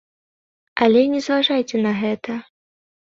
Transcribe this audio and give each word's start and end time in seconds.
Але 0.85 1.03
не 1.11 1.19
зважайце 1.25 1.77
на 1.83 1.91
гэта. 2.01 2.39